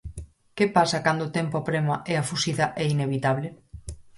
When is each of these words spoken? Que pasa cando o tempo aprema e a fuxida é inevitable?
Que 0.57 0.65
pasa 0.77 1.03
cando 1.05 1.21
o 1.27 1.33
tempo 1.37 1.55
aprema 1.59 1.95
e 2.11 2.13
a 2.17 2.25
fuxida 2.29 2.65
é 2.83 2.85
inevitable? 2.95 3.47